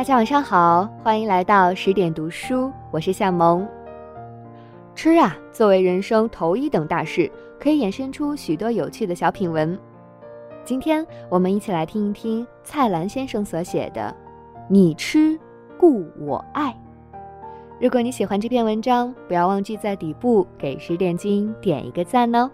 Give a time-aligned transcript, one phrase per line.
[0.00, 3.68] 大家晚上好，欢迎来到十点读书，我是夏萌。
[4.94, 7.30] 吃啊，作为人生头一等大事，
[7.60, 9.78] 可以衍生出许多有趣的小品文。
[10.64, 14.16] 今天我们一起来听一听蔡澜先生所写的
[14.70, 15.38] 《你吃，
[15.78, 16.74] 故我爱》。
[17.78, 22.50] 如果你喜欢这篇文章，不要忘记在底部给十点君点一个赞哦。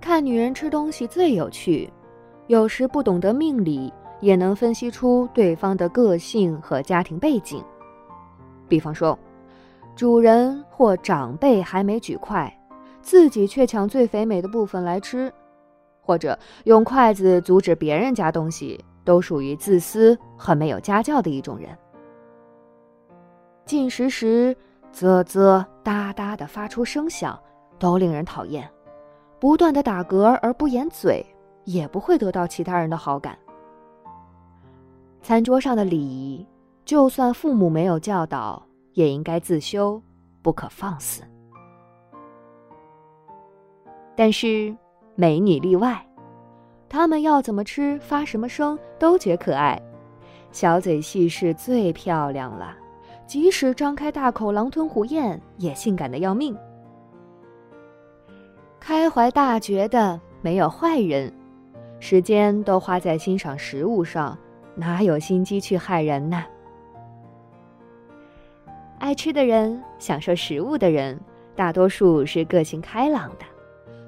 [0.00, 1.92] 看女人吃东西最有趣。
[2.48, 7.62] 有时不懂得命理，也能分析出对方的个性和家庭背景。
[8.66, 9.16] 比方说，
[9.94, 12.52] 主人或长辈还没举筷，
[13.02, 15.30] 自己却抢最肥美的部分来吃，
[16.00, 21.68] 或者用筷子阻止别人夹东西，都属于自私和没有家教的一种人。
[23.66, 24.56] 进食时
[24.90, 27.38] 啧啧哒哒的发出声响，
[27.78, 28.64] 都令人讨厌；
[29.38, 31.22] 不断的打嗝而不掩嘴。
[31.68, 33.38] 也不会得到其他人的好感。
[35.20, 36.46] 餐桌上的礼仪，
[36.86, 38.62] 就算父母没有教导，
[38.94, 40.00] 也应该自修，
[40.40, 41.22] 不可放肆。
[44.16, 44.74] 但是
[45.14, 46.02] 美女例外，
[46.88, 49.78] 她们要怎么吃、发什么声都觉可爱，
[50.50, 52.74] 小嘴细是最漂亮了，
[53.26, 56.56] 即使张开大口狼吞虎咽，也性感的要命。
[58.80, 61.30] 开怀大觉的没有坏人。
[62.00, 64.36] 时间都花在欣赏食物上，
[64.74, 66.44] 哪有心机去害人呢？
[68.98, 71.18] 爱吃的人，享受食物的人，
[71.56, 73.44] 大多数是个性开朗的，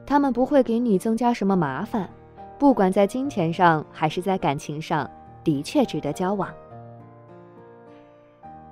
[0.06, 2.08] 他们不会给你增加什么麻烦，
[2.58, 5.08] 不管在金钱上还是在感情上，
[5.42, 6.48] 的确值得交往。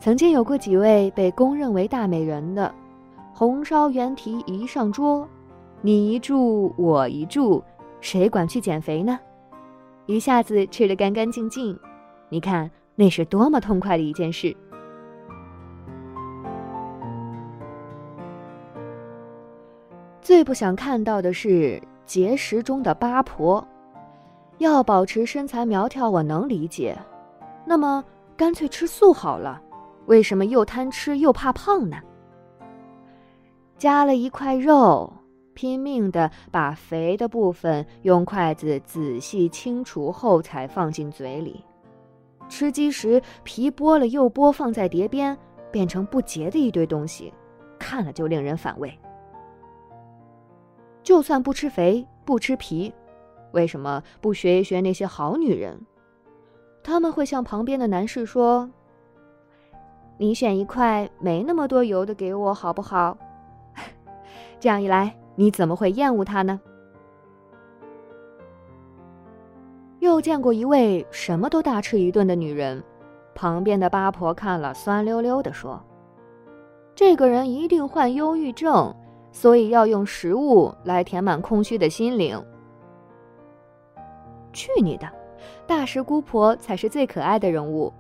[0.01, 2.73] 曾经有过几位被公认为大美人的，
[3.35, 5.29] 红烧原蹄一上桌，
[5.83, 7.63] 你一注我一注。
[8.01, 9.19] 谁管去减肥呢？
[10.07, 11.79] 一下子吃得干干净净，
[12.29, 14.57] 你看那是多么痛快的一件事。
[20.21, 23.67] 最不想看到的是节食中的八婆，
[24.59, 26.97] 要保持身材苗条，我能理解，
[27.65, 28.05] 那么
[28.37, 29.61] 干脆吃素好了。
[30.07, 31.99] 为什么又贪吃又怕胖呢？
[33.77, 35.13] 加了一块肉。
[35.59, 41.65] 拼命的把肥的部分用筷子仔细清除后才放进嘴里，
[42.49, 45.37] 吃鸡时皮剥了又剥，放在碟边，
[45.73, 47.35] 变成不洁的一堆东西，
[47.77, 48.97] 看了就令人反胃。
[51.03, 52.95] 就算不吃肥不吃皮，
[53.51, 55.77] 为什么不学一学那些好女人？
[56.85, 58.71] 他们会向旁边的男士说
[60.19, 63.19] ：“你选一块没那么多油的给我好不好？”
[64.61, 65.19] 这样一来。
[65.39, 66.61] 你怎么会厌恶他呢？
[70.01, 72.83] 又见过一位什么都大吃一顿的女人，
[73.37, 75.81] 旁边的八婆看了酸溜溜的说
[76.93, 78.93] ：“这个人一定患忧郁症，
[79.31, 82.45] 所以要用食物来填满空虚的心灵。”
[84.53, 85.09] 去你的！
[85.69, 87.93] 大食姑婆才是最可爱的人物，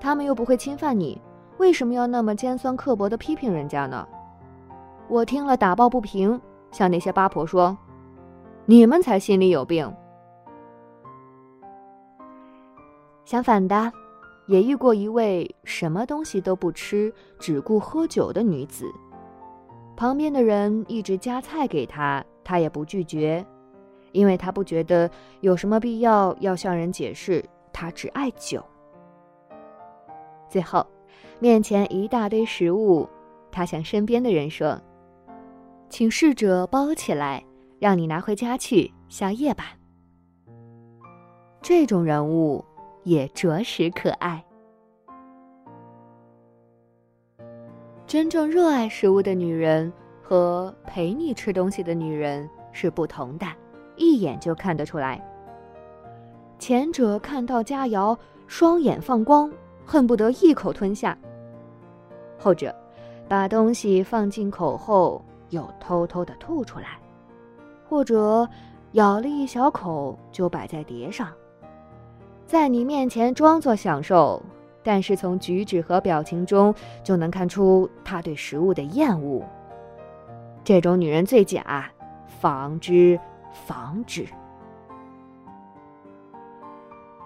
[0.00, 1.20] 他们又不会侵犯你，
[1.58, 4.08] 为什么要那么尖酸刻薄的批评人家呢？
[5.06, 6.40] 我听了打抱不平。
[6.70, 7.76] 向那些八婆说
[8.66, 9.92] ：“你们才心里有病。”
[13.24, 13.92] 相反的，
[14.46, 18.90] 也遇过一位什么东西都不吃、只顾喝酒的女子。
[19.96, 23.44] 旁边的人一直夹菜给她，她也不拒绝，
[24.12, 28.64] 因为她不觉得有什么必要要向人解释她只爱酒。
[30.48, 30.86] 最后，
[31.38, 33.06] 面前一大堆食物，
[33.50, 34.80] 她向身边的人说。
[35.88, 37.42] 请侍者包起来，
[37.78, 39.72] 让你拿回家去宵夜吧。
[41.62, 42.64] 这种人物
[43.04, 44.44] 也着实可爱。
[48.06, 53.46] 真正热爱食物的女人和陪你吃东西的女人是不同的，
[53.96, 55.22] 一眼就看得出来。
[56.58, 59.50] 前者看到佳肴，双眼放光，
[59.84, 61.16] 恨不得一口吞下；
[62.38, 62.74] 后者，
[63.26, 65.24] 把东西放进口后。
[65.50, 66.98] 又偷偷的吐出来，
[67.88, 68.48] 或者
[68.92, 71.28] 咬了一小口就摆在碟上，
[72.46, 74.42] 在你面前装作享受，
[74.82, 79.42] 但是从举止和表情中就能看出他对食物的厌恶。
[80.64, 81.90] 这种女人最假，
[82.26, 83.18] 防之
[83.66, 84.26] 防之。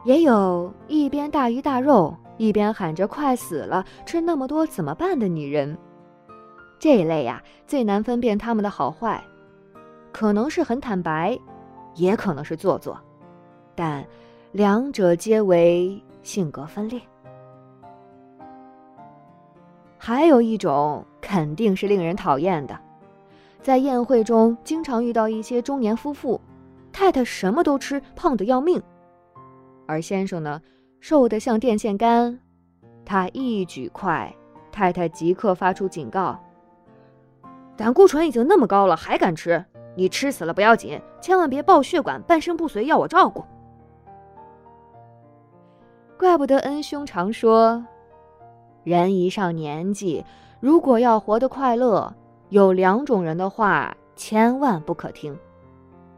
[0.04, 5.78] 也有一边大鱼大肉，一边喊着“快死了，吃那么多怎么办”的女人。
[6.82, 9.22] 这一类呀，最难分辨他们的好坏，
[10.10, 11.38] 可能是很坦白，
[11.94, 12.98] 也可能是做作。
[13.76, 14.04] 但
[14.50, 17.00] 两者皆为性格分裂。
[19.96, 22.76] 还有一种肯定是令人讨厌的，
[23.60, 26.40] 在宴会中经常遇到一些中年夫妇，
[26.92, 28.82] 太太什么都吃，胖得要命，
[29.86, 30.60] 而先生呢，
[30.98, 32.36] 瘦得像电线杆。
[33.04, 34.34] 他一举筷，
[34.72, 36.36] 太太即刻发出警告
[37.76, 39.64] ：“胆固醇已经那么高了，还敢吃？
[39.94, 43.44] 你吃死了不要紧，千万别爆血管、半身不遂，要我照顾。”
[46.18, 47.84] 怪不得恩兄常说。
[48.84, 50.24] 人一上年纪，
[50.60, 52.12] 如果要活得快乐，
[52.48, 55.36] 有两种人的话千万不可听：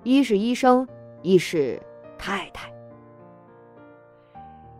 [0.02, 0.86] 一是医生，
[1.22, 1.80] 一是
[2.18, 2.70] 太太。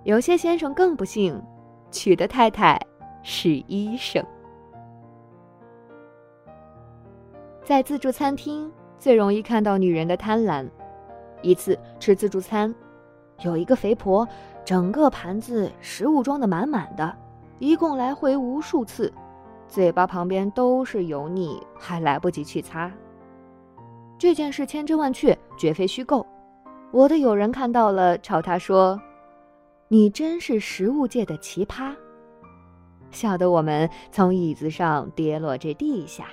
[0.03, 1.41] 有些先生更不幸，
[1.91, 2.79] 娶的太太
[3.23, 4.25] 是医生。
[7.65, 10.69] 在自助餐厅最容易看到女人的贪婪。
[11.41, 12.75] 一次吃自助餐，
[13.41, 14.29] 有一个肥婆，
[14.65, 17.17] 整个盘子食物装的满满的。
[17.59, 19.11] 一共来回无数次，
[19.67, 22.93] 嘴巴旁边都是油腻，还来不及去擦。
[24.19, 26.27] 这件事千真万确，绝非虚构。
[26.91, 29.01] 我的友人看到了，朝他说
[29.89, 31.95] ：“你真是食物界的奇葩。”
[33.11, 36.27] 笑得我们从椅子上跌落这地下。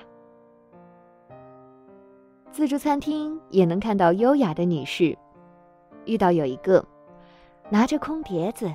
[2.52, 5.16] 自助餐厅也能看到优雅的女士，
[6.04, 6.84] 遇到有一个
[7.70, 8.70] 拿着空碟子。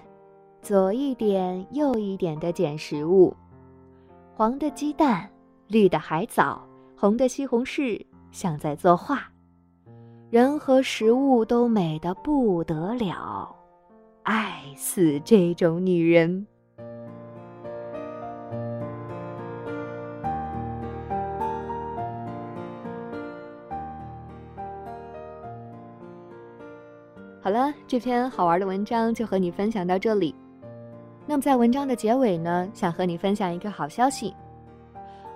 [0.63, 3.33] 左一点，右一点的捡食物，
[4.35, 5.29] 黄的鸡蛋，
[5.67, 9.31] 绿的海藻，红的西红柿，像在作画。
[10.31, 13.55] 人和食物都美得不得了，
[14.23, 16.45] 爱死这种女人。
[27.87, 30.35] 这篇好玩的文章就和你分享到这里。
[31.25, 34.35] 那么在文章的结尾呢，想和你分享一个好消息。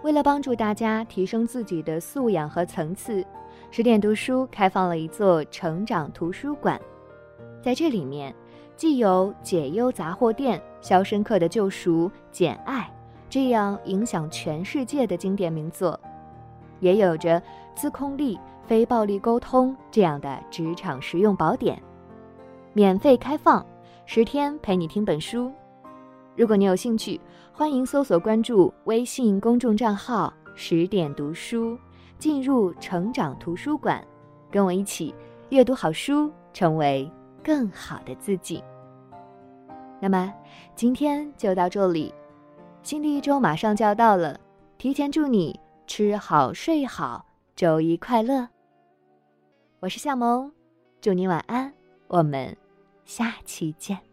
[0.04, 3.26] 为了帮助大家提升自己的素养和层次，
[3.70, 6.78] 十点读书开放了一座成长图书馆。
[7.62, 8.36] 在这里面，
[8.76, 12.82] 既有《解忧杂货店》《肖申克的救赎》《简爱》
[13.30, 15.98] 这样影响全世界的经典名作，
[16.82, 17.40] 也有着
[17.76, 18.36] 《自控力》
[18.68, 21.82] 《非暴力沟通》这样的职场实用宝典。
[22.74, 23.66] 免费开放，
[24.06, 25.52] 十天陪你听本书。
[26.38, 27.20] 如果你有兴趣，
[27.52, 31.78] 欢迎搜索关注微信公众账号“十点读书”，
[32.18, 34.02] 进入成长图书馆，
[34.50, 35.14] 跟我一起
[35.50, 37.12] 阅读好书，成为
[37.44, 38.64] 更好的自己。
[40.00, 40.34] 那么
[40.74, 42.14] 今天就到这里，
[42.84, 44.40] 新的一周马上就要到了，
[44.78, 48.48] 提前祝你吃好睡好，周一快乐。
[49.82, 50.50] 我是夏萌，
[51.02, 51.74] 祝你晚安，
[52.12, 52.54] 我们
[53.06, 54.11] 下期见。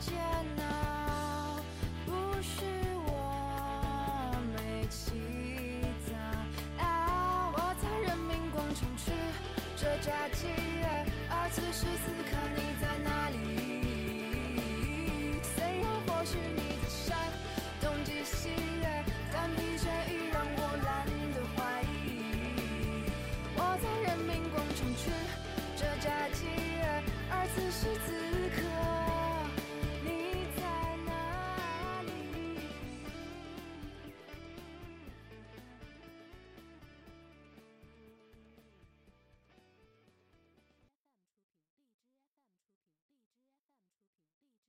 [0.00, 0.18] 煎
[0.58, 1.60] 熬
[2.06, 2.10] 不
[2.42, 2.64] 是
[3.06, 3.10] 我
[4.56, 5.12] 没记
[6.08, 6.12] 得
[6.82, 6.84] 啊
[7.54, 9.12] 我在人民广场吃
[9.76, 10.48] 着炸鸡
[11.30, 13.36] 而此时此刻你在哪里？
[15.42, 16.60] 虽然或许你